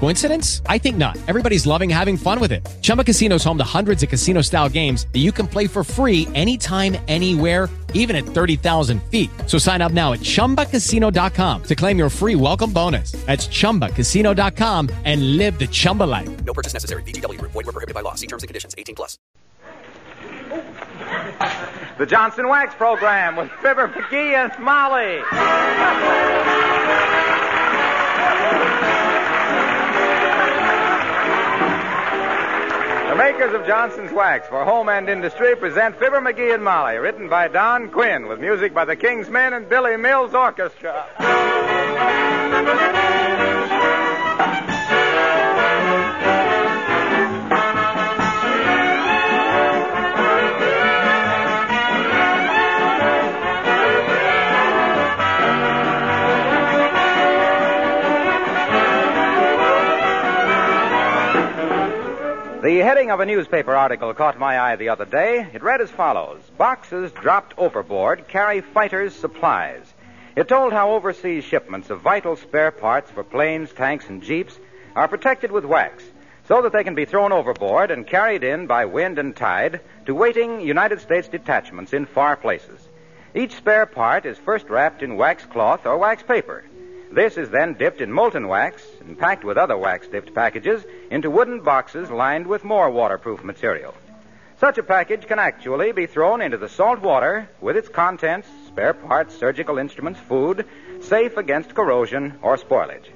[0.00, 0.60] Coincidence?
[0.66, 1.16] I think not.
[1.26, 2.66] Everybody's loving having fun with it.
[2.82, 6.28] Chumba Casino is home to hundreds of casino-style games that you can play for free
[6.34, 9.30] anytime, anywhere, even at 30,000 feet.
[9.46, 13.12] So sign up now at ChumbaCasino.com to claim your free welcome bonus.
[13.24, 16.44] That's ChumbaCasino.com and live the Chumba life.
[16.44, 17.02] No purchase necessary.
[17.04, 17.52] VGW Group.
[17.52, 18.14] Void were prohibited by law.
[18.14, 18.74] See terms and conditions.
[18.76, 19.18] 18 plus.
[21.98, 25.22] The Johnson Wax Program with Fibber McGee and Molly.
[33.14, 37.28] The makers of Johnson's Wax for home and industry present Fibber McGee and Molly, written
[37.28, 41.06] by Don Quinn, with music by the King's Men and Billy Mills Orchestra.
[62.64, 65.46] The heading of a newspaper article caught my eye the other day.
[65.52, 69.92] It read as follows Boxes dropped overboard carry fighters' supplies.
[70.34, 74.58] It told how overseas shipments of vital spare parts for planes, tanks, and jeeps
[74.96, 76.02] are protected with wax
[76.48, 80.14] so that they can be thrown overboard and carried in by wind and tide to
[80.14, 82.88] waiting United States detachments in far places.
[83.34, 86.64] Each spare part is first wrapped in wax cloth or wax paper.
[87.14, 91.30] This is then dipped in molten wax and packed with other wax dipped packages into
[91.30, 93.94] wooden boxes lined with more waterproof material.
[94.58, 98.94] Such a package can actually be thrown into the salt water with its contents, spare
[98.94, 100.66] parts, surgical instruments, food,
[101.02, 103.06] safe against corrosion or spoilage.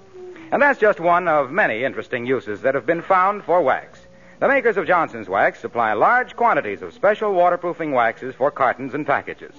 [0.52, 3.98] And that's just one of many interesting uses that have been found for wax.
[4.38, 9.04] The makers of Johnson's Wax supply large quantities of special waterproofing waxes for cartons and
[9.04, 9.54] packages.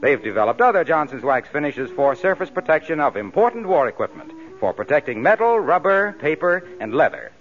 [0.00, 5.22] They've developed other Johnson's Wax finishes for surface protection of important war equipment, for protecting
[5.22, 7.32] metal, rubber, paper, and leather.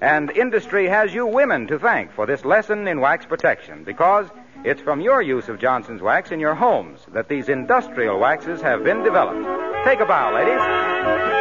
[0.00, 4.26] And industry has you women to thank for this lesson in wax protection because
[4.64, 8.82] it's from your use of Johnson's Wax in your homes that these industrial waxes have
[8.82, 9.46] been developed.
[9.84, 11.35] Take a bow, ladies.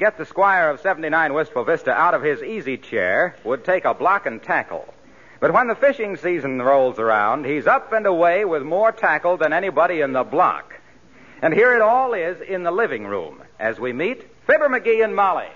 [0.00, 3.92] Get the squire of 79 Wistful Vista out of his easy chair would take a
[3.92, 4.92] block and tackle.
[5.40, 9.52] But when the fishing season rolls around, he's up and away with more tackle than
[9.52, 10.74] anybody in the block.
[11.42, 15.14] And here it all is in the living room as we meet Fibber McGee and
[15.14, 15.48] Molly.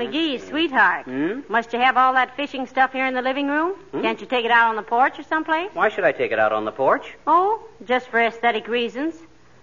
[0.00, 1.04] McGee, sweetheart.
[1.04, 1.40] Hmm?
[1.48, 3.74] Must you have all that fishing stuff here in the living room?
[3.92, 5.68] Can't you take it out on the porch or someplace?
[5.74, 7.14] Why should I take it out on the porch?
[7.26, 9.14] Oh, just for aesthetic reasons.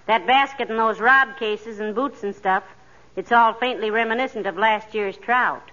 [0.05, 2.63] That basket and those rod cases and boots and stuff,
[3.15, 5.71] it's all faintly reminiscent of last year's trout.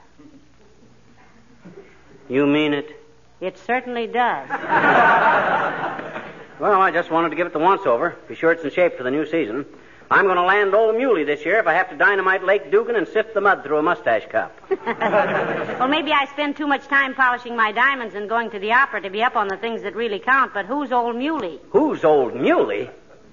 [2.31, 2.99] You mean it?
[3.41, 4.49] It certainly does.
[6.61, 8.17] Well, I just wanted to give it the once over.
[8.29, 9.67] Be sure it's in shape for the new season.
[10.11, 12.97] I'm going to land old Muley this year if I have to dynamite Lake Dugan
[12.97, 14.53] and sift the mud through a mustache cup.
[14.71, 19.01] well, maybe I spend too much time polishing my diamonds and going to the opera
[19.01, 21.61] to be up on the things that really count, but who's old Muley?
[21.71, 22.91] Who's old Muley?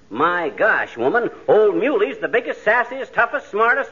[0.10, 3.92] My gosh, woman, old Muley's the biggest, sassiest, toughest, smartest,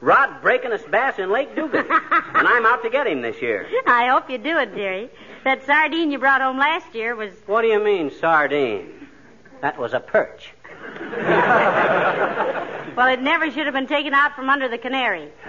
[0.00, 1.86] rod breakingest bass in Lake Dugan.
[1.90, 3.68] and I'm out to get him this year.
[3.86, 5.10] I hope you do it, dearie.
[5.44, 7.32] That sardine you brought home last year was.
[7.46, 9.08] What do you mean, sardine?
[9.60, 10.54] That was a perch.
[12.96, 15.30] Well, it never should have been taken out from under the canary.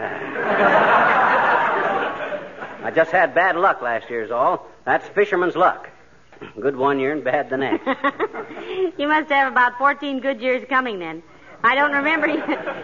[2.83, 4.67] I just had bad luck last year's all.
[4.85, 5.89] That's fisherman's luck.
[6.59, 7.85] Good one year and bad the next.
[8.97, 11.23] you must have about 14 good years coming then.
[11.63, 12.27] I don't remember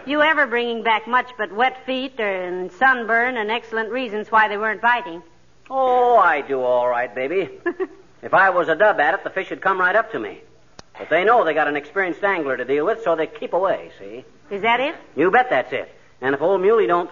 [0.06, 4.58] you ever bringing back much but wet feet and sunburn and excellent reasons why they
[4.58, 5.24] weren't biting.
[5.70, 7.50] Oh, I do all right, baby.
[8.22, 10.42] if I was a dub at it, the fish would come right up to me.
[10.98, 13.92] But they know they got an experienced angler to deal with, so they keep away,
[14.00, 14.26] see?
[14.50, 14.96] Is that it?
[15.16, 15.94] You bet that's it.
[16.22, 17.10] And if old Muley don't.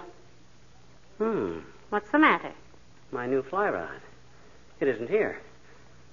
[1.20, 1.60] Hmm,
[1.90, 2.52] What's the matter?
[3.12, 4.02] my new fly rod.
[4.82, 5.40] It isn't here.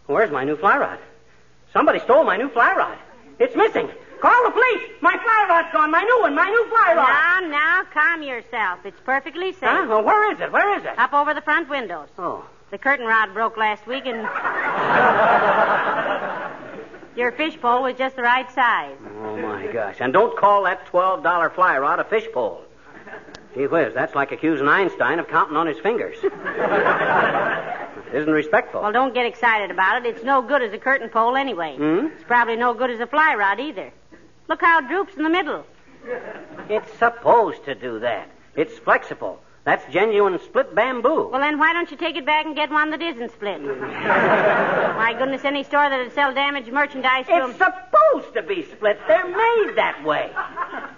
[0.07, 0.99] Where's my new fly rod?
[1.73, 2.97] Somebody stole my new fly rod.
[3.41, 3.89] It's missing.
[4.21, 4.83] Call the police.
[5.01, 5.91] My fly rod's gone.
[5.91, 6.35] My new one.
[6.37, 7.09] My new fly rod.
[7.09, 8.81] Now, now, calm yourself.
[8.85, 9.63] It's perfectly safe.
[9.69, 9.87] Huh?
[9.89, 10.53] Well, where is it?
[10.53, 10.97] Where is it?
[10.99, 12.09] Up over the front windows.
[12.19, 12.45] Oh.
[12.71, 14.19] The curtain rod broke last week, and
[17.17, 18.97] your fish pole was just the right size.
[19.21, 19.97] Oh, my gosh.
[20.01, 22.63] And don't call that $12 fly rod a fish pole.
[23.55, 26.17] Gee whiz, that's like accusing Einstein of counting on his fingers.
[28.15, 28.83] Isn't respectful.
[28.83, 30.15] Well, don't get excited about it.
[30.15, 31.77] It's no good as a curtain pole anyway.
[31.77, 32.07] Hmm?
[32.15, 33.93] It's probably no good as a fly rod either.
[34.49, 35.65] Look how it droops in the middle.
[36.69, 38.29] It's supposed to do that.
[38.57, 39.41] It's flexible.
[39.65, 41.29] That's genuine split bamboo.
[41.29, 43.61] Well, then why don't you take it back and get one that isn't split?
[43.63, 48.99] My goodness, any store that'd sell damaged merchandise to 'em- It's supposed to be split.
[49.07, 50.31] They're made that way.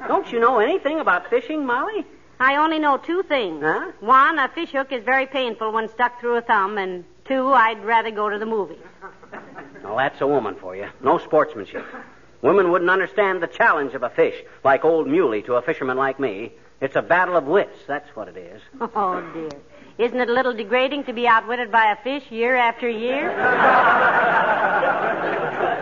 [0.08, 2.06] Don't you know anything about fishing, Molly?
[2.40, 3.62] I only know two things.
[3.62, 3.92] Huh?
[4.00, 7.84] One, a fish hook is very painful when stuck through a thumb, and two, I'd
[7.84, 8.78] rather go to the movies.
[9.84, 10.88] Well, that's a woman for you.
[11.02, 11.84] No sportsmanship.
[12.40, 14.34] Women wouldn't understand the challenge of a fish
[14.64, 16.52] like old Muley to a fisherman like me.
[16.84, 17.78] It's a battle of wits.
[17.88, 18.60] That's what it is.
[18.94, 19.48] Oh, dear.
[19.96, 23.30] Isn't it a little degrading to be outwitted by a fish year after year?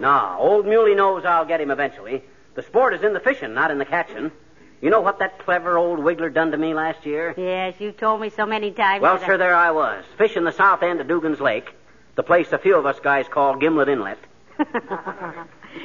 [0.00, 2.24] No, old Muley knows I'll get him eventually.
[2.56, 4.32] The sport is in the fishing, not in the catching.
[4.80, 7.32] You know what that clever old wiggler done to me last year?
[7.36, 9.00] yes, you told me so many times.
[9.00, 11.72] Well, that I- sir, there I was, fishing the south end of Dugan's Lake,
[12.16, 14.18] the place a few of us guys call Gimlet Inlet.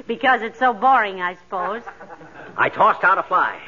[0.07, 1.83] because it's so boring, I suppose.
[2.57, 3.59] I tossed out a fly,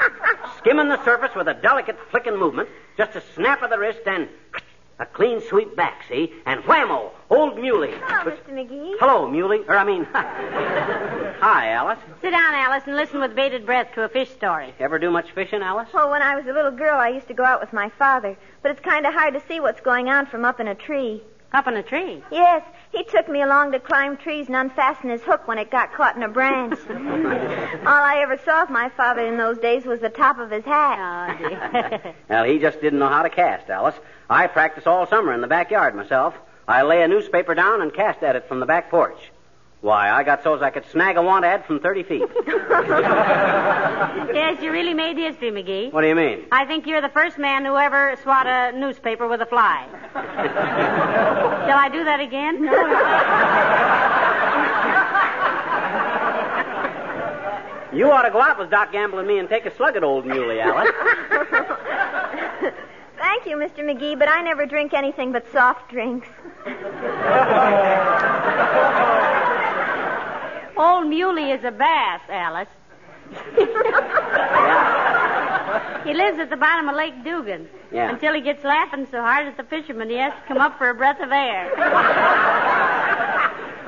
[0.58, 4.28] skimming the surface with a delicate flicking movement, just a snap of the wrist and
[5.00, 6.34] a clean sweep back, see?
[6.46, 7.92] And whammo, old Muley.
[7.92, 8.50] Hello, Mr.
[8.50, 8.96] McGee.
[9.00, 9.60] Hello, Muley.
[9.68, 12.00] Or, I mean, hi, Alice.
[12.22, 14.74] Sit down, Alice, and listen with bated breath to a fish story.
[14.78, 15.88] Ever do much fishing, Alice?
[15.94, 18.38] Well, when I was a little girl, I used to go out with my father,
[18.62, 21.24] but it's kind of hard to see what's going on from up in a tree.
[21.54, 22.22] Up in a tree.
[22.30, 25.94] Yes, he took me along to climb trees and unfasten his hook when it got
[25.94, 26.80] caught in a branch.
[26.90, 30.66] All I ever saw of my father in those days was the top of his
[30.66, 30.98] hat.
[31.00, 32.14] Oh.
[32.30, 33.96] Well, he just didn't know how to cast, Alice.
[34.30, 36.36] I practice all summer in the backyard myself.
[36.68, 39.18] I lay a newspaper down and cast at it from the back porch.
[39.82, 42.22] Why, I got so's I could snag a want ad from 30 feet.
[44.34, 45.94] yes, you really made history, McGee.
[45.94, 46.48] What do you mean?
[46.52, 49.88] I think you're the first man who ever swat a newspaper with a fly.
[50.14, 52.66] Shall I do that again?
[57.92, 60.04] You ought to go out with Doc Gamble and me and take a slug at
[60.04, 60.92] old Muley, Alice.
[63.18, 63.80] Thank you, Mr.
[63.80, 66.28] McGee, but I never drink anything but soft drinks.
[70.80, 72.70] Old Muley is a bass, Alice.
[76.06, 77.68] he lives at the bottom of Lake Dugan.
[77.92, 78.10] Yeah.
[78.10, 80.90] Until he gets laughing so hard at the fishermen, he has to come up for
[80.90, 81.70] a breath of air.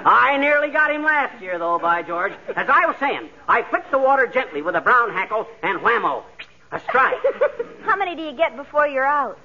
[0.04, 2.34] I nearly got him last year, though, by George.
[2.58, 6.24] As I was saying, I flicked the water gently with a brown hackle, and whammo,
[6.74, 7.16] a strike.
[7.84, 9.40] How many do you get before you're out?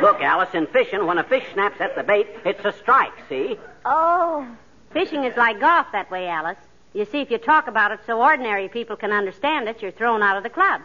[0.00, 3.56] Look, Alice, in fishing, when a fish snaps at the bait, it's a strike, see?
[3.84, 4.48] Oh,
[4.92, 6.58] Fishing is like golf that way, Alice.
[6.92, 10.22] You see, if you talk about it so ordinary people can understand it, you're thrown
[10.22, 10.82] out of the club.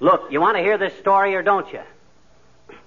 [0.00, 1.80] Look, you want to hear this story or don't you?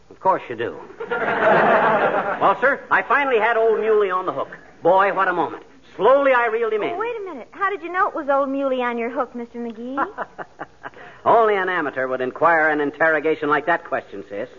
[0.09, 0.77] Of course you do.
[1.09, 4.55] well, sir, I finally had old Muley on the hook.
[4.83, 5.63] Boy, what a moment.
[5.95, 6.89] Slowly I reeled him in.
[6.93, 7.47] oh, wait a minute.
[7.51, 9.55] How did you know it was old Muley on your hook, Mr.
[9.55, 10.25] McGee?
[11.25, 14.49] Only an amateur would inquire an interrogation like that question, sis.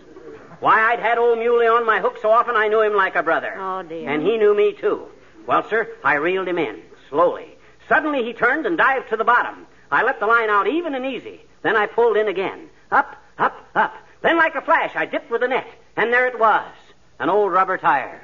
[0.59, 3.23] Why, I'd had old Muley on my hook so often I knew him like a
[3.23, 3.53] brother.
[3.57, 4.09] Oh, dear.
[4.09, 5.07] And he knew me, too.
[5.47, 7.55] Well, sir, I reeled him in, slowly.
[7.87, 9.65] Suddenly he turned and dived to the bottom.
[9.89, 11.41] I let the line out even and easy.
[11.61, 12.69] Then I pulled in again.
[12.91, 13.95] Up, up, up.
[14.21, 15.67] Then, like a flash, I dipped with the net.
[15.95, 16.65] And there it was
[17.19, 18.19] an old rubber tire.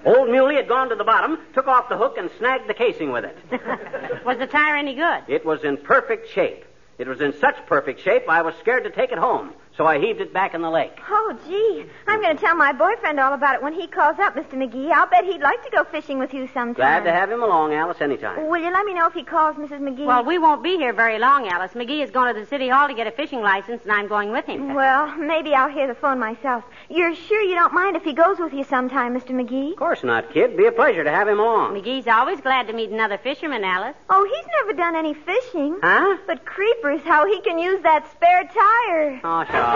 [0.04, 3.10] old Muley had gone to the bottom, took off the hook, and snagged the casing
[3.10, 3.36] with it.
[4.24, 5.24] Was the tire any good?
[5.26, 6.64] It was in perfect shape.
[6.98, 9.52] It was in such perfect shape I was scared to take it home.
[9.78, 10.90] So I heaved it back in the lake.
[11.08, 11.86] Oh, gee.
[12.08, 14.54] I'm going to tell my boyfriend all about it when he calls up, Mr.
[14.54, 14.90] McGee.
[14.90, 16.74] I'll bet he'd like to go fishing with you sometime.
[16.74, 18.48] Glad to have him along, Alice, anytime.
[18.48, 19.78] Will you let me know if he calls, Mrs.
[19.78, 20.04] McGee?
[20.04, 21.72] Well, we won't be here very long, Alice.
[21.74, 24.32] McGee is going to the city hall to get a fishing license, and I'm going
[24.32, 24.74] with him.
[24.74, 26.64] Well, maybe I'll hear the phone myself.
[26.90, 29.30] You're sure you don't mind if he goes with you sometime, Mr.
[29.30, 29.72] McGee?
[29.72, 30.56] Of course not, kid.
[30.56, 31.74] Be a pleasure to have him along.
[31.80, 33.94] McGee's always glad to meet another fisherman, Alice.
[34.10, 35.78] Oh, he's never done any fishing.
[35.80, 36.18] Huh?
[36.26, 39.20] But creepers, how he can use that spare tire.
[39.22, 39.67] Oh, shut up.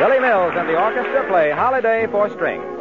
[0.00, 2.79] Billy Mills and the orchestra play Holiday for Strings.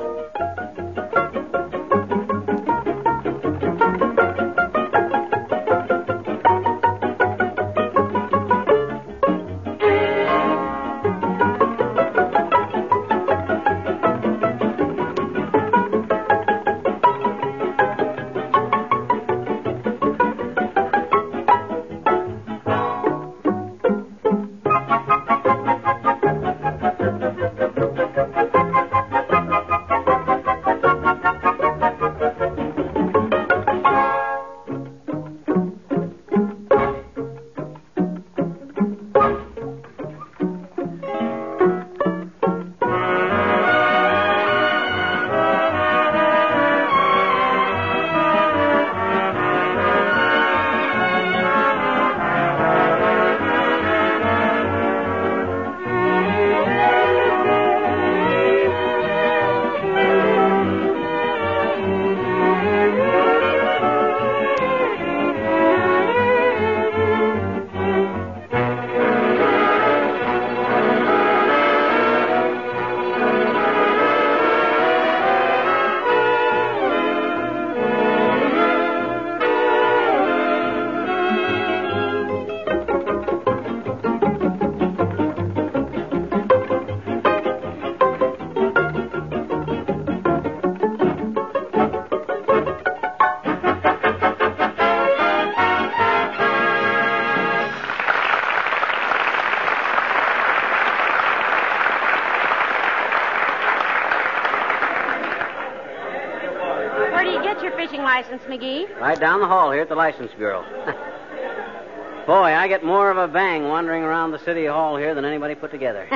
[108.29, 108.99] License, McGee?
[108.99, 110.63] Right down the hall here at the License Bureau.
[112.27, 115.55] Boy, I get more of a bang wandering around the city hall here than anybody
[115.55, 116.07] put together.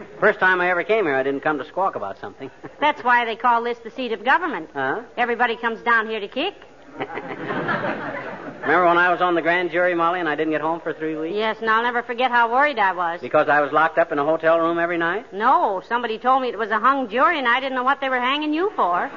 [0.20, 2.50] First time I ever came here, I didn't come to squawk about something.
[2.80, 4.70] That's why they call this the seat of government.
[4.72, 5.02] Huh?
[5.18, 6.54] Everybody comes down here to kick.
[6.96, 10.94] Remember when I was on the grand jury, Molly, and I didn't get home for
[10.94, 11.36] three weeks?
[11.36, 13.20] Yes, and I'll never forget how worried I was.
[13.20, 15.30] Because I was locked up in a hotel room every night?
[15.34, 18.08] No, somebody told me it was a hung jury, and I didn't know what they
[18.08, 19.10] were hanging you for.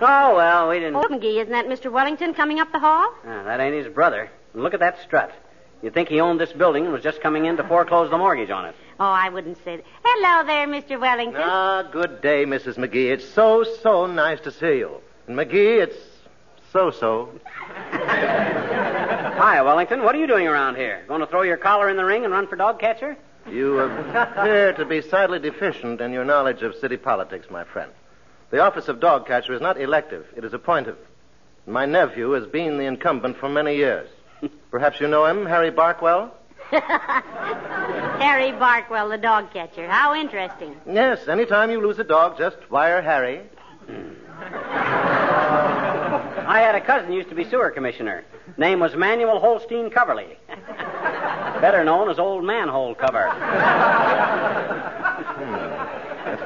[0.00, 0.96] Oh, well, we didn't.
[0.96, 1.90] Oh, McGee, isn't that Mr.
[1.90, 3.12] Wellington coming up the hall?
[3.26, 4.30] Ah, that ain't his brother.
[4.52, 5.32] And look at that strut.
[5.82, 8.50] You'd think he owned this building and was just coming in to foreclose the mortgage
[8.50, 8.74] on it.
[8.98, 9.84] Oh, I wouldn't say that.
[10.02, 10.98] Hello there, Mr.
[11.00, 11.40] Wellington.
[11.44, 12.76] Ah, good day, Mrs.
[12.76, 13.10] McGee.
[13.12, 15.00] It's so, so nice to see you.
[15.26, 15.96] And McGee, it's
[16.72, 17.30] so, so.
[19.36, 20.02] Hi, Wellington.
[20.02, 21.04] What are you doing around here?
[21.08, 23.16] Going to throw your collar in the ring and run for dog catcher?
[23.50, 27.92] You appear to be sadly deficient in your knowledge of city politics, my friend.
[28.50, 30.98] The office of dog catcher is not elective, it is appointive.
[31.66, 34.08] My nephew has been the incumbent for many years.
[34.70, 36.30] Perhaps you know him, Harry Barkwell?
[36.70, 39.88] Harry Barkwell, the dog catcher.
[39.88, 40.76] How interesting.
[40.86, 43.42] Yes, anytime you lose a dog, just wire Harry.
[46.48, 48.24] I had a cousin used to be sewer commissioner.
[48.56, 50.36] Name was Manuel Holstein Coverley.
[51.60, 53.26] Better known as Old Manhole Cover.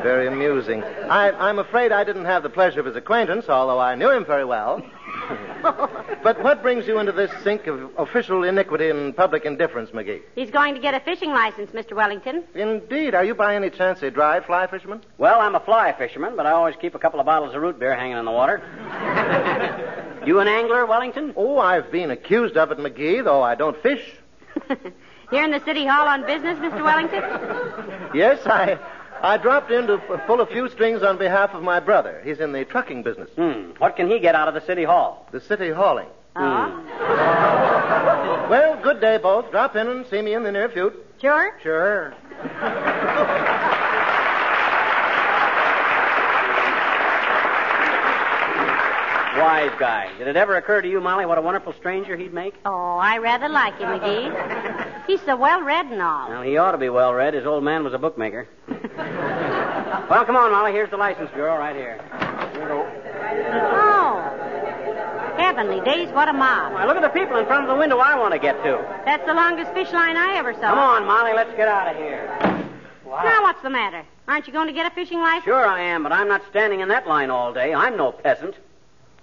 [0.00, 0.83] That's very amusing.
[0.83, 4.25] I, I'm afraid I didn't have the pleasure of his acquaintance, although I knew him
[4.25, 4.83] very well.
[5.62, 10.23] but what brings you into this sink of official iniquity and public indifference, McGee?
[10.35, 11.95] He's going to get a fishing license, Mr.
[11.95, 12.45] Wellington.
[12.54, 13.14] Indeed.
[13.14, 15.02] Are you by any chance a dry fly fisherman?
[15.19, 17.78] Well, I'm a fly fisherman, but I always keep a couple of bottles of root
[17.78, 18.62] beer hanging in the water.
[20.26, 21.35] you an angler, Wellington?
[21.37, 24.14] Oh, I've been accused of it, McGee, though I don't fish.
[25.30, 26.83] Here in the city hall on business, Mr.
[26.83, 27.23] Wellington?
[28.14, 28.78] Yes, I
[29.22, 32.22] I dropped in to pull a few strings on behalf of my brother.
[32.24, 33.28] He's in the trucking business.
[33.36, 33.72] Hmm.
[33.78, 35.26] What can he get out of the city hall?
[35.30, 36.08] The city hauling.
[36.36, 36.86] Oh.
[38.48, 39.50] Well, good day, both.
[39.50, 40.96] Drop in and see me in the near future.
[41.20, 41.58] Sure?
[41.62, 42.14] Sure.
[49.37, 50.10] Wise guy.
[50.18, 52.54] Did it ever occur to you, Molly, what a wonderful stranger he'd make?
[52.64, 55.04] Oh, I rather like him, McGee.
[55.06, 56.28] He's so well read and all.
[56.28, 57.34] Well, he ought to be well read.
[57.34, 58.49] His old man was a bookmaker.
[58.68, 60.72] well, come on, Molly.
[60.72, 62.00] Here's the license bureau right here.
[63.72, 64.40] Oh.
[65.38, 66.72] Heavenly days, what a mob.
[66.75, 69.02] Why, look at the people in front of the window I want to get to.
[69.04, 70.70] That's the longest fish line I ever saw.
[70.70, 72.26] Come on, Molly, let's get out of here.
[73.06, 74.04] Now, what's the matter?
[74.28, 75.44] Aren't you going to get a fishing license?
[75.44, 77.75] Sure I am, but I'm not standing in that line all day.
[77.75, 78.54] I'm no peasant.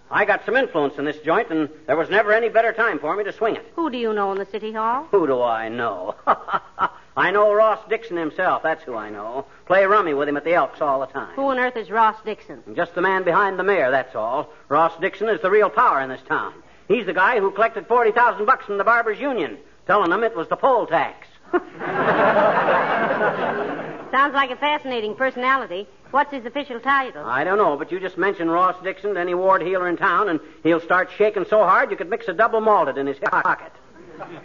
[0.10, 3.16] I got some influence in this joint, and there was never any better time for
[3.16, 3.72] me to swing it.
[3.76, 5.08] Who do you know in the city hall?
[5.12, 6.16] Who do I know?
[7.18, 8.64] I know Ross Dixon himself.
[8.64, 9.46] That's who I know.
[9.66, 11.34] Play rummy with him at the Elks all the time.
[11.36, 12.64] Who on earth is Ross Dixon?
[12.76, 14.50] Just the man behind the mayor, that's all.
[14.70, 16.54] Ross Dixon is the real power in this town.
[16.88, 20.48] He's the guy who collected 40,000 bucks from the Barbers Union, telling them it was
[20.48, 21.27] the poll tax.
[24.12, 25.88] Sounds like a fascinating personality.
[26.12, 27.26] What's his official title?
[27.26, 30.30] I don't know, but you just mention Ross Dixon to any ward healer in town,
[30.30, 33.72] and he'll start shaking so hard you could mix a double malted in his pocket.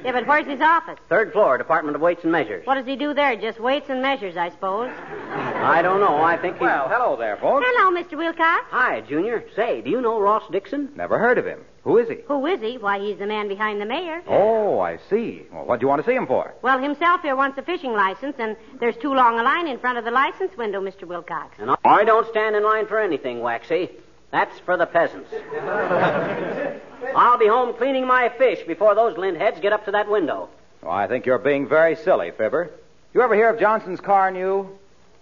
[0.05, 0.99] Yeah, but where's his office?
[1.09, 2.67] Third floor, Department of Weights and Measures.
[2.67, 3.35] What does he do there?
[3.37, 4.91] Just weights and measures, I suppose.
[5.31, 6.23] I don't know.
[6.23, 6.65] I think he.
[6.65, 7.65] Well, hello there, folks.
[7.67, 8.19] Hello, Mr.
[8.19, 8.65] Wilcox.
[8.71, 9.45] Hi, Junior.
[9.57, 10.91] Say, do you know Ross Dixon?
[10.97, 11.61] Never heard of him.
[11.85, 12.19] Who is he?
[12.29, 12.79] Who is he?
[12.79, 14.23] Why, he's the man behind the mayor.
[14.29, 15.43] Oh, I see.
[15.53, 16.55] Well, what do you want to see him for?
[16.63, 19.99] Well, himself here wants a fishing license, and there's too long a line in front
[19.99, 21.05] of the license window, Mr.
[21.05, 21.59] Wilcox.
[21.59, 23.91] And I don't stand in line for anything, Waxy.
[24.31, 25.29] That's for the peasants.
[27.17, 30.49] I'll be home cleaning my fish before those lint heads get up to that window.
[30.85, 32.71] Oh, I think you're being very silly, Fibber.
[33.13, 34.69] You ever hear of Johnson's Carnu?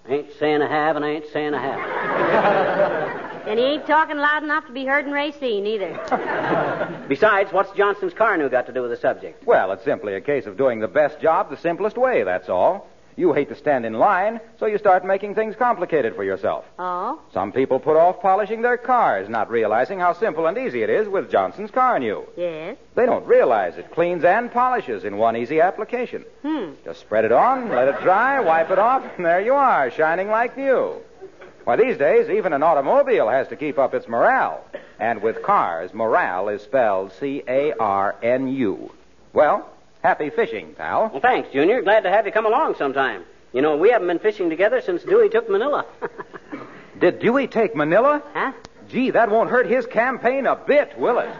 [0.09, 3.00] Ain't saying I have, and I ain't saying I haven't.
[3.50, 7.04] And he ain't talking loud enough to be heard in Racine either.
[7.09, 9.45] Besides, what's Johnson's Carnu got to do with the subject?
[9.45, 12.87] Well, it's simply a case of doing the best job the simplest way, that's all.
[13.16, 16.64] You hate to stand in line, so you start making things complicated for yourself.
[16.78, 17.21] Oh?
[17.35, 21.09] Some people put off polishing their cars, not realizing how simple and easy it is
[21.09, 22.28] with Johnson's Carnu.
[22.37, 22.76] Yes.
[22.95, 26.25] They don't realize it cleans and polishes in one easy application.
[26.42, 26.75] Hmm.
[26.85, 30.28] Just spread it on, let it dry, wipe it off, and there you are, shining
[30.28, 31.02] like new.
[31.64, 34.64] Why, these days, even an automobile has to keep up its morale.
[34.99, 38.93] And with cars, morale is spelled C A R N U.
[39.33, 39.69] Well,
[40.02, 41.11] happy fishing, pal.
[41.12, 41.83] Well, thanks, Junior.
[41.83, 43.25] Glad to have you come along sometime.
[43.52, 45.85] You know, we haven't been fishing together since Dewey took Manila.
[47.00, 48.23] Did Dewey take Manila?
[48.35, 48.52] huh?
[48.90, 51.29] Gee, that won't hurt his campaign a bit, will it?
[51.31, 51.37] so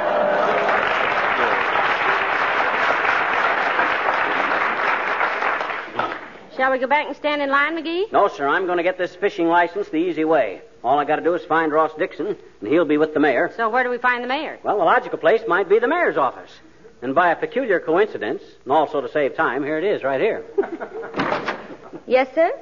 [6.57, 8.11] Shall we go back and stand in line, McGee?
[8.11, 8.47] No, sir.
[8.47, 10.61] I'm going to get this fishing license the easy way.
[10.83, 13.51] All I got to do is find Ross Dixon, and he'll be with the mayor.
[13.55, 14.57] So where do we find the mayor?
[14.63, 16.49] Well, the logical place might be the mayor's office.
[17.03, 20.43] And by a peculiar coincidence, and also to save time, here it is, right here.
[22.09, 22.57] Yes, sir?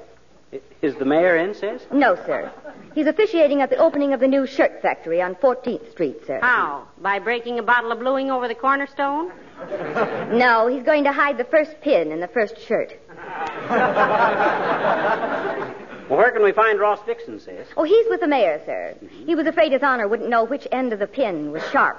[0.81, 1.83] Is the mayor in, sis?
[1.91, 2.51] No, sir.
[2.95, 6.39] He's officiating at the opening of the new shirt factory on 14th Street, sir.
[6.41, 6.87] How?
[6.99, 9.31] By breaking a bottle of bluing over the cornerstone?
[10.37, 12.93] No, he's going to hide the first pin in the first shirt.
[16.07, 17.67] Well, where can we find Ross Dixon, sis?
[17.75, 18.93] Oh, he's with the mayor, sir.
[19.03, 19.25] Mm-hmm.
[19.25, 21.97] He was afraid his honor wouldn't know which end of the pin was sharp.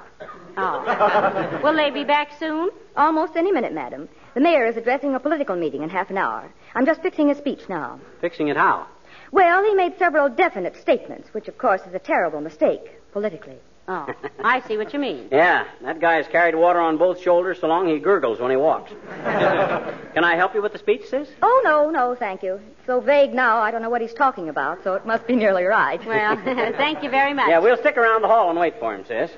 [0.55, 1.59] Oh.
[1.61, 2.69] Will they be back soon?
[2.95, 4.07] Almost any minute, madam.
[4.33, 6.49] The mayor is addressing a political meeting in half an hour.
[6.73, 7.99] I'm just fixing his speech now.
[8.21, 8.87] Fixing it how?
[9.33, 13.57] Well, he made several definite statements, which, of course, is a terrible mistake, politically.
[13.89, 14.05] Oh,
[14.43, 15.29] I see what you mean.
[15.31, 18.57] Yeah, that guy has carried water on both shoulders so long he gurgles when he
[18.57, 18.91] walks.
[19.23, 21.29] Can I help you with the speech, sis?
[21.41, 22.55] Oh, no, no, thank you.
[22.55, 25.37] It's so vague now, I don't know what he's talking about, so it must be
[25.37, 26.05] nearly right.
[26.05, 27.47] Well, thank you very much.
[27.47, 29.31] Yeah, we'll stick around the hall and wait for him, sis.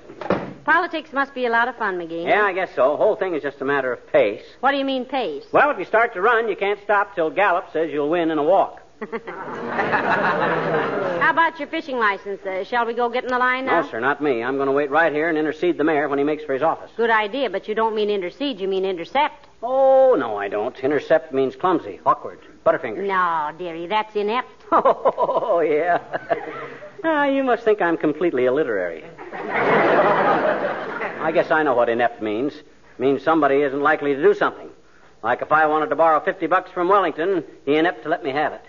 [0.66, 2.28] Politics must be a lot of fun, McGee.
[2.28, 2.92] Yeah, I guess so.
[2.92, 4.44] The whole thing is just a matter of pace.
[4.62, 5.44] What do you mean pace?
[5.52, 8.38] Well, if you start to run, you can't stop till Gallup says you'll win in
[8.40, 8.82] a walk.
[10.00, 12.42] How about your fishing license?
[12.46, 13.82] Uh, shall we go get in the line now?
[13.82, 14.44] No, sir, not me.
[14.44, 16.62] I'm going to wait right here and intercede the mayor when he makes for his
[16.64, 16.92] office.
[16.98, 19.48] Good idea, but you don't mean intercede, you mean intercept.
[19.64, 20.78] Oh, no, I don't.
[20.80, 23.06] Intercept means clumsy, awkward, butterfingers.
[23.08, 24.50] No, dearie, that's inept.
[24.72, 26.00] Oh, yeah.
[27.04, 29.04] Ah, you must think I'm completely illiterary.
[31.22, 32.54] I guess I know what inept means.
[32.54, 34.70] It means somebody isn't likely to do something.
[35.22, 38.24] Like if I wanted to borrow 50 bucks from Wellington, he ain't inept to let
[38.24, 38.62] me have it.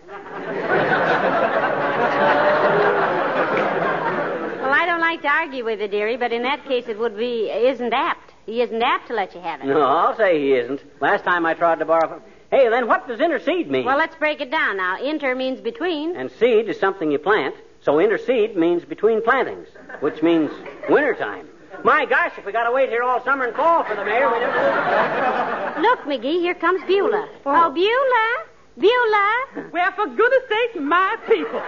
[4.60, 7.16] Well, I don't like to argue with you, dearie, but in that case it would
[7.16, 8.32] be isn't apt.
[8.46, 9.66] He isn't apt to let you have it.
[9.66, 10.82] No, I'll say he isn't.
[11.00, 12.20] Last time I tried to borrow.
[12.50, 13.84] Hey, then what does intercede mean?
[13.84, 15.00] Well, let's break it down now.
[15.00, 16.16] Inter means between.
[16.16, 19.68] And seed is something you plant, so interseed means between plantings,
[20.00, 20.50] which means
[20.88, 21.46] wintertime.
[21.84, 24.30] My gosh, if we got to wait here all summer and fall for the mayor,
[24.30, 25.80] we never.
[25.80, 27.28] Look, McGee, here comes Beulah.
[27.46, 27.66] Oh.
[27.66, 28.50] oh, Beulah.
[28.78, 29.70] Beulah.
[29.72, 31.60] Well, for goodness sake, my people.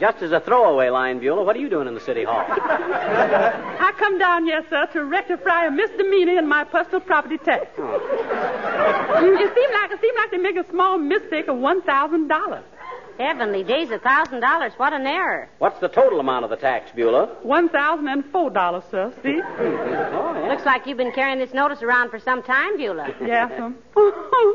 [0.00, 2.46] Just as a throwaway line, Beulah, what are you doing in the city hall?
[3.90, 7.66] I come down here, sir, to rectify a misdemeanor in my personal property tax.
[7.76, 12.28] Mm, It seemed like it seemed like they make a small mistake of one thousand
[12.28, 12.62] dollars.
[13.18, 14.72] Heavenly days, a thousand dollars.
[14.76, 15.48] What an error.
[15.58, 17.38] What's the total amount of the tax, Beulah?
[17.42, 19.12] One thousand and four dollars, sir.
[19.24, 19.40] See?
[19.42, 20.48] Oh, yeah.
[20.48, 23.12] Looks like you've been carrying this notice around for some time, Beulah.
[23.20, 23.74] Yes, sir.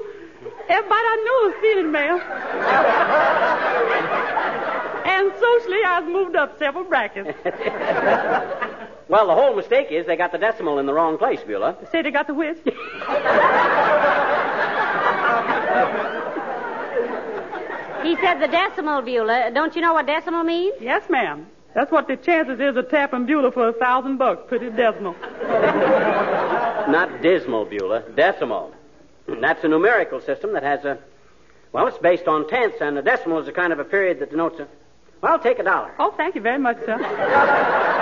[0.70, 2.20] Everybody I knew was feeling ma'am.
[5.06, 7.38] and socially, I've moved up several brackets.
[9.08, 11.78] Well, the whole mistake is they got the decimal in the wrong place, Beulah.
[11.92, 12.58] Say they got the which?
[18.04, 19.52] He said the decimal, Beulah.
[19.54, 20.76] Don't you know what decimal means?
[20.80, 21.48] Yes, ma'am.
[21.74, 24.44] That's what the chances is of tapping Beulah for a thousand bucks.
[24.48, 25.16] Pretty decimal.
[26.88, 28.04] Not dismal, Beulah.
[28.16, 28.74] Decimal.
[29.28, 31.00] That's a numerical system that has a.
[31.72, 34.30] Well, it's based on tenths, and a decimal is a kind of a period that
[34.30, 34.68] denotes a.
[35.22, 35.94] Well, take a dollar.
[36.00, 37.94] Oh, thank you very much, sir.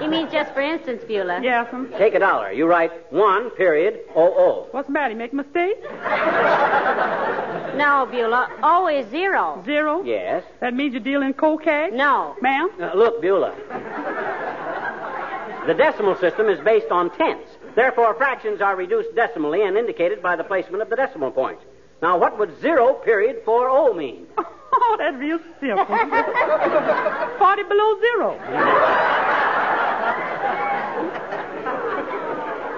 [0.00, 1.40] He means just for instance, Beulah.
[1.42, 1.92] Yes, ma'am.
[1.96, 2.52] Take a dollar.
[2.52, 4.68] You write one period O O.
[4.70, 5.12] What's the matter?
[5.12, 5.82] You make a mistake?
[7.76, 8.48] No, Beulah.
[8.62, 9.62] O is zero.
[9.64, 10.02] Zero?
[10.04, 10.44] Yes.
[10.60, 11.96] That means you deal in cocaine?
[11.96, 12.36] No.
[12.40, 12.68] Ma'am?
[12.80, 13.54] Uh, look, Beulah.
[15.66, 17.50] The decimal system is based on tenths.
[17.74, 21.58] Therefore, fractions are reduced decimally and indicated by the placement of the decimal point.
[22.02, 24.26] Now, what would zero period four O mean?
[24.76, 25.84] Oh, that's real simple.
[27.38, 28.34] Forty below zero.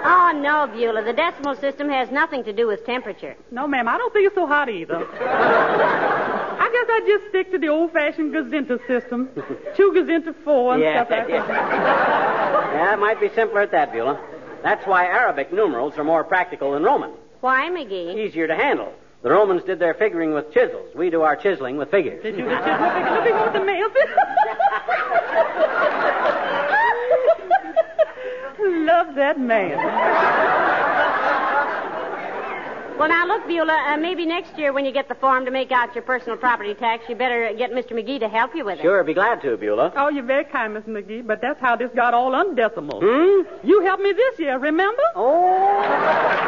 [0.09, 1.03] Oh, no, Beulah.
[1.03, 3.35] The decimal system has nothing to do with temperature.
[3.51, 4.97] No, ma'am, I don't think it's so hot either.
[4.97, 9.29] I guess I'd just stick to the old-fashioned gazinta system.
[9.77, 11.47] Two gazinta four and Yeah, stuff like yeah.
[11.47, 12.73] that.
[12.75, 14.21] Yeah, it might be simpler at that, Beulah.
[14.63, 17.11] That's why Arabic numerals are more practical than Roman.
[17.41, 18.15] Why, McGee?
[18.17, 18.93] Easier to handle.
[19.23, 20.91] The Romans did their figuring with chisels.
[20.95, 22.23] We do our chiseling with figures.
[22.23, 22.71] Did you the chisel?
[22.71, 23.89] Look, look at the mail.
[28.87, 29.77] Love that man.
[32.99, 35.71] Well, now, look, Beulah, uh, maybe next year when you get the form to make
[35.71, 37.93] out your personal property tax, you better get Mr.
[37.93, 38.83] McGee to help you with it.
[38.83, 39.93] Sure, be glad to, Beulah.
[39.97, 43.01] Oh, you're very kind, Miss McGee, but that's how this got all undecimal.
[43.03, 43.67] Hmm?
[43.67, 45.03] You helped me this year, remember?
[45.15, 46.46] Oh.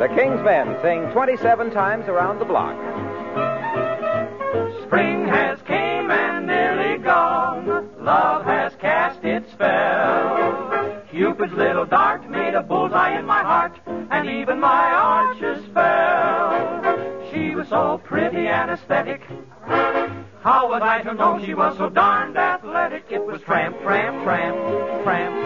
[0.00, 2.74] The King's Men sing 27 times around the block.
[4.84, 7.86] Spring has came and nearly gone.
[8.02, 11.02] Love has cast its spell.
[11.10, 17.30] Cupid's little dart made a bullseye in my heart, and even my arches fell.
[17.30, 19.20] She was so pretty and aesthetic.
[20.40, 23.04] How was I to know she was so darned athletic?
[23.10, 24.56] It was tramp, tramp, tramp,
[25.04, 25.39] tramp.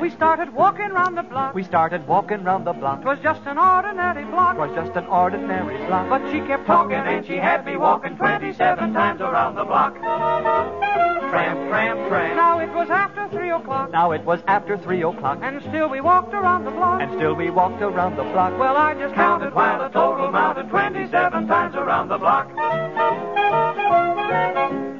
[0.00, 1.54] We started walking round the block.
[1.54, 3.02] We started walking round the block.
[3.02, 4.56] 'Twas just an ordinary block.
[4.56, 6.08] 'Twas just an ordinary block.
[6.08, 9.94] But she kept talking and she had me walking 27 times around the block.
[10.00, 12.36] Tramp, tramp, tramp.
[12.36, 13.92] Now it was after three o'clock.
[13.92, 15.38] Now it was after three o'clock.
[15.42, 17.02] And still we walked around the block.
[17.02, 18.58] And still we walked around the block.
[18.58, 22.48] Well, I just counted while the total mounted 27 times around the block.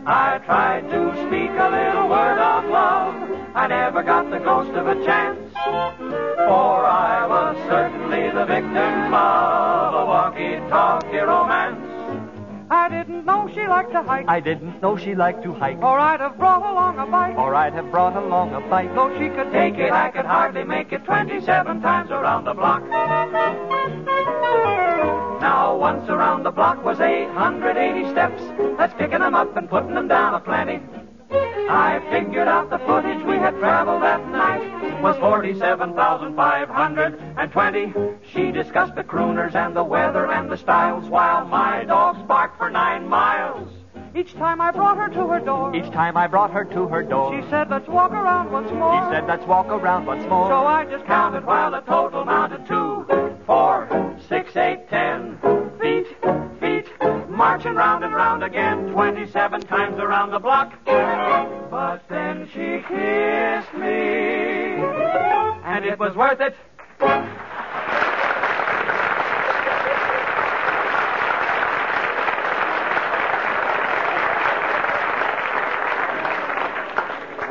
[0.07, 3.20] I tried to speak a little word of love.
[3.55, 5.53] I never got the ghost of a chance.
[5.53, 11.91] For I was certainly the victim of a walkie-talkie romance.
[12.71, 14.27] I didn't know she liked to hike.
[14.29, 15.83] I didn't know she liked to hike.
[15.83, 17.37] Or I'd have brought along a bike.
[17.37, 18.95] Or I'd have brought along a bike.
[18.95, 22.89] Though she could Take it, I could hardly make it 27 times around the block.
[25.41, 28.41] Now, once around the block was 880 steps.
[28.79, 30.81] That's picking them up and putting them down a plenty.
[31.71, 37.95] I figured out the footage we had traveled that night was 47,520.
[38.33, 42.71] She discussed the crooners and the weather and the styles while my dogs barked for
[42.71, 43.69] nine miles.
[44.17, 45.73] Each time I brought her to her door.
[45.73, 47.41] Each time I brought her to her door.
[47.41, 49.05] She said, let's walk around once more.
[49.05, 50.49] She said, let's walk around once more.
[50.49, 53.07] So I just counted while the total mounted to
[53.47, 55.39] four, six, eight, ten
[55.81, 56.50] feet, feet,
[57.41, 60.75] marching round and round again, 27 times around the block.
[60.85, 64.77] But then she kissed me,
[65.65, 66.55] and it was worth it.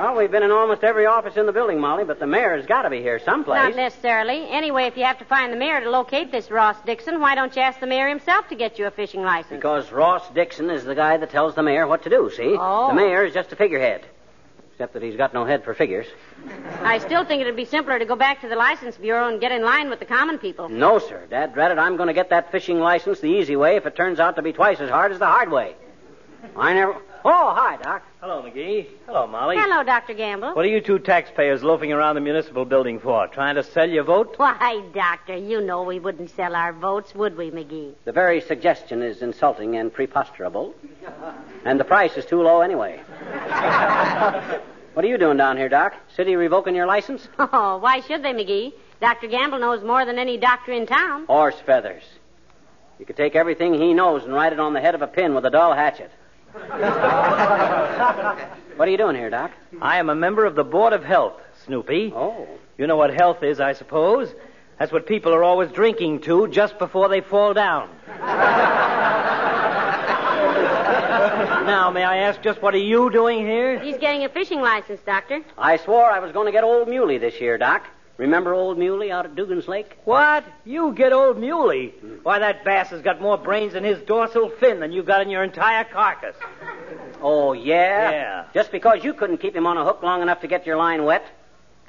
[0.10, 2.82] Well, we've been in almost every office in the building, Molly, but the mayor's got
[2.82, 3.60] to be here someplace.
[3.60, 4.50] Not necessarily.
[4.50, 7.56] Anyway, if you have to find the mayor to locate this Ross Dixon, why don't
[7.56, 9.52] you ask the mayor himself to get you a fishing license?
[9.52, 12.56] Because Ross Dixon is the guy that tells the mayor what to do, see?
[12.58, 12.88] Oh.
[12.88, 14.04] The mayor is just a figurehead.
[14.72, 16.08] except that he's got no head for figures.
[16.82, 19.52] I still think it'd be simpler to go back to the license bureau and get
[19.52, 20.70] in line with the common people.
[20.70, 21.28] No, sir.
[21.30, 24.20] Dad dreaded I'm going to get that fishing license the easy way if it turns
[24.20, 25.76] out to be twice as hard as the hard way.
[26.56, 26.96] I never.
[27.26, 28.04] Oh, hi, Doc.
[28.22, 28.88] Hello, McGee.
[29.06, 29.58] Hello, Molly.
[29.58, 30.14] Hello, Dr.
[30.14, 30.54] Gamble.
[30.54, 33.28] What are you two taxpayers loafing around the municipal building for?
[33.28, 34.36] Trying to sell your vote?
[34.38, 37.94] Why, Doctor, you know we wouldn't sell our votes, would we, McGee?
[38.06, 40.74] The very suggestion is insulting and preposterable.
[41.66, 42.98] And the price is too low anyway.
[44.94, 45.96] what are you doing down here, Doc?
[46.16, 47.28] City revoking your license?
[47.38, 48.74] Oh, why should they, McGee?
[49.02, 49.28] Dr.
[49.28, 51.26] Gamble knows more than any doctor in town.
[51.26, 52.04] Horse feathers.
[52.98, 55.34] You could take everything he knows and write it on the head of a pin
[55.34, 56.12] with a dull hatchet.
[58.76, 59.52] what are you doing here, Doc?
[59.82, 62.14] I am a member of the Board of Health, Snoopy.
[62.16, 62.48] Oh.
[62.78, 64.34] You know what health is, I suppose?
[64.80, 67.90] That's what people are always drinking to just before they fall down.
[71.68, 73.80] now, may I ask just what are you doing here?
[73.80, 75.42] He's getting a fishing license, Doctor.
[75.58, 77.86] I swore I was going to get Old Muley this year, Doc.
[78.20, 79.98] Remember Old Muley out at Dugan's Lake?
[80.04, 80.44] What?
[80.66, 81.94] You get old muley?
[82.24, 85.30] Why, that bass has got more brains in his dorsal fin than you've got in
[85.30, 86.36] your entire carcass.
[87.22, 88.12] Oh, yeah?
[88.12, 88.46] Yeah.
[88.54, 91.06] Just because you couldn't keep him on a hook long enough to get your line
[91.06, 91.26] wet?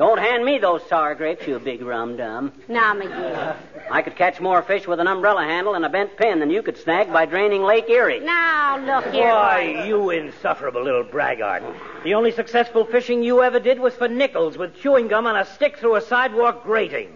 [0.01, 2.53] Don't hand me those sour grapes, you big rum dum.
[2.69, 3.55] Now, McGee.
[3.91, 6.63] I could catch more fish with an umbrella handle and a bent pin than you
[6.63, 8.21] could snag by draining Lake Erie.
[8.21, 9.27] Now, look here.
[9.27, 11.63] Why, you insufferable little braggart.
[12.03, 15.45] The only successful fishing you ever did was for nickels with chewing gum on a
[15.45, 17.09] stick through a sidewalk grating.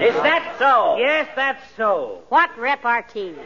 [0.00, 0.96] Is that so?
[0.98, 2.22] Yes, that's so.
[2.30, 3.36] What repartee?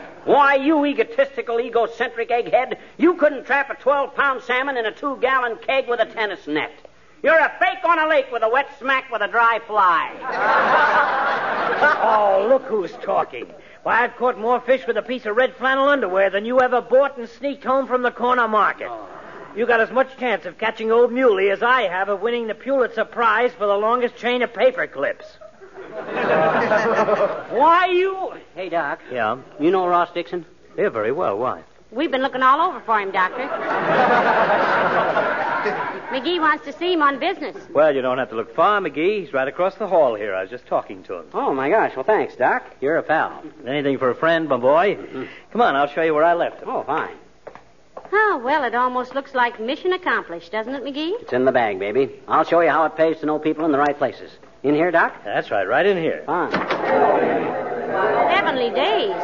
[0.26, 5.18] Why, you egotistical, egocentric egghead, you couldn't trap a 12 pound salmon in a two
[5.20, 6.72] gallon keg with a tennis net.
[7.22, 10.10] You're a fake on a lake with a wet smack with a dry fly.
[12.02, 13.46] oh, look who's talking.
[13.84, 16.80] Why, I've caught more fish with a piece of red flannel underwear than you ever
[16.80, 18.88] bought and sneaked home from the corner market.
[18.90, 19.06] Oh.
[19.54, 22.54] You got as much chance of catching old muley as I have of winning the
[22.56, 25.38] Pulitzer Prize for the longest chain of paper clips.
[27.50, 28.32] Why, you.
[28.54, 29.00] Hey, Doc.
[29.10, 29.38] Yeah?
[29.60, 30.44] You know Ross Dixon?
[30.76, 31.38] Yeah, very well.
[31.38, 31.62] Why?
[31.90, 33.42] We've been looking all over for him, Doctor.
[36.10, 37.56] McGee wants to see him on business.
[37.72, 39.24] Well, you don't have to look far, McGee.
[39.24, 40.34] He's right across the hall here.
[40.34, 41.26] I was just talking to him.
[41.34, 41.94] Oh, my gosh.
[41.96, 42.64] Well, thanks, Doc.
[42.80, 43.42] You're a pal.
[43.66, 44.96] Anything for a friend, my boy?
[44.96, 45.24] Mm-hmm.
[45.52, 46.68] Come on, I'll show you where I left him.
[46.68, 47.16] Oh, fine.
[48.12, 51.20] Oh, well, it almost looks like mission accomplished, doesn't it, McGee?
[51.22, 52.20] It's in the bag, baby.
[52.28, 54.30] I'll show you how it pays to know people in the right places.
[54.66, 55.14] In here, Doc?
[55.24, 56.24] That's right, right in here.
[56.26, 56.50] Fine.
[58.30, 59.14] Heavenly days.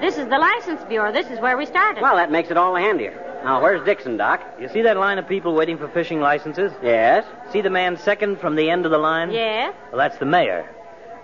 [0.00, 1.12] This is the license bureau.
[1.12, 2.00] This is where we started.
[2.00, 3.12] Well, that makes it all the handier.
[3.44, 4.42] Now, where's Dixon, Doc?
[4.58, 6.72] You see that line of people waiting for fishing licenses?
[6.82, 7.26] Yes.
[7.52, 9.30] See the man second from the end of the line?
[9.30, 9.74] Yeah?
[9.92, 10.66] Well, that's the mayor.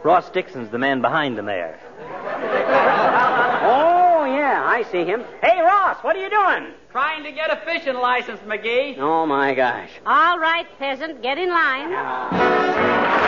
[0.02, 1.78] Ross Dixon's the man behind the mayor.
[3.66, 5.24] Oh, yeah, I see him.
[5.40, 6.74] Hey, Ross, what are you doing?
[6.90, 8.98] Trying to get a fishing license, McGee.
[8.98, 9.88] Oh, my gosh.
[10.04, 13.23] All right, peasant, get in line.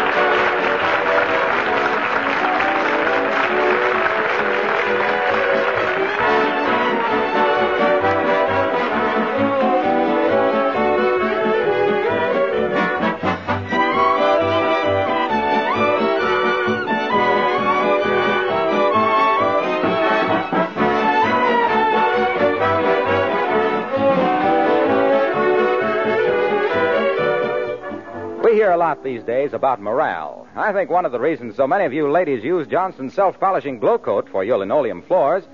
[28.76, 30.46] A lot these days about morale.
[30.54, 33.78] I think one of the reasons so many of you ladies use Johnson's self polishing
[33.78, 35.44] Glo-Coat for your linoleum floors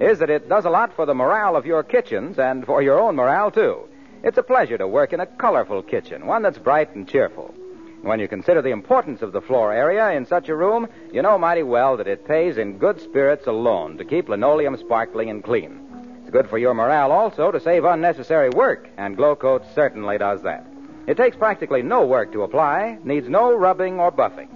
[0.00, 2.98] is that it does a lot for the morale of your kitchens and for your
[2.98, 3.88] own morale, too.
[4.24, 7.54] It's a pleasure to work in a colorful kitchen, one that's bright and cheerful.
[8.00, 11.38] When you consider the importance of the floor area in such a room, you know
[11.38, 16.18] mighty well that it pays in good spirits alone to keep linoleum sparkling and clean.
[16.22, 20.66] It's good for your morale also to save unnecessary work, and Glo-Coat certainly does that.
[21.06, 24.48] It takes practically no work to apply, needs no rubbing or buffing.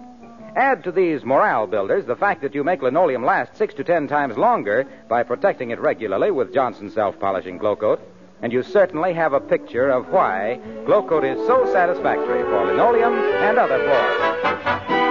[0.54, 4.06] Add to these morale builders the fact that you make linoleum last six to ten
[4.08, 8.00] times longer by protecting it regularly with Johnson self polishing Glo-Coat,
[8.42, 13.58] and you certainly have a picture of why Glo-Coat is so satisfactory for linoleum and
[13.58, 15.05] other floors.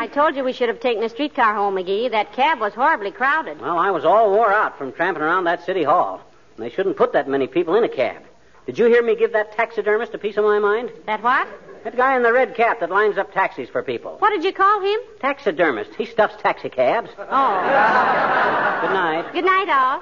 [0.00, 2.10] I told you we should have taken a streetcar home, McGee.
[2.10, 3.60] That cab was horribly crowded.
[3.60, 6.22] Well, I was all wore out from tramping around that city hall.
[6.56, 8.22] And they shouldn't put that many people in a cab.
[8.64, 10.90] Did you hear me give that taxidermist a piece of my mind?
[11.04, 11.46] That what?
[11.84, 14.16] That guy in the red cap that lines up taxis for people.
[14.20, 14.98] What did you call him?
[15.20, 15.94] Taxidermist.
[15.96, 17.10] He stuffs taxicabs.
[17.18, 17.22] Oh.
[18.80, 19.32] Good night.
[19.34, 20.00] Good night, all.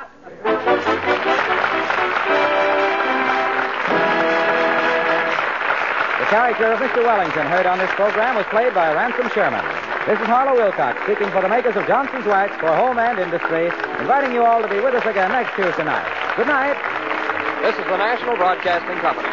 [6.21, 7.03] The character of Mr.
[7.05, 9.65] Wellington heard on this program was played by Ransom Sherman.
[10.09, 13.67] This is Harlow Wilcox speaking for the makers of Johnson's Wax for home and industry,
[14.01, 16.35] inviting you all to be with us again next Tuesday night.
[16.35, 16.77] Good night.
[17.61, 19.29] This is the National Broadcasting Company.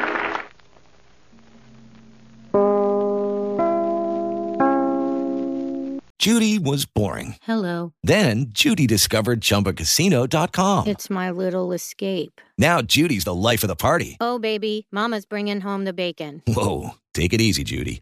[6.20, 7.38] Judy was boring.
[7.44, 7.94] Hello.
[8.04, 10.88] Then Judy discovered ChumbaCasino.com.
[10.88, 12.42] It's my little escape.
[12.58, 14.18] Now Judy's the life of the party.
[14.20, 16.42] Oh, baby, Mama's bringing home the bacon.
[16.48, 18.02] Whoa, take it easy, Judy.